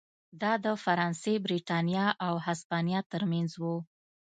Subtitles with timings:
[0.41, 3.63] دا د فرانسې، برېټانیا او هسپانیا ترمنځ و.